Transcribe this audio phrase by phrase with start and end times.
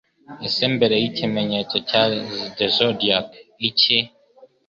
[0.47, 1.75] Ese mbere ikimenyetso
[2.57, 3.29] The Zodiac
[3.69, 3.99] iki?